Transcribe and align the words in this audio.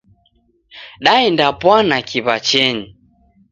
Daendapwana 1.03 1.95
kiw'achenyi. 2.09 2.85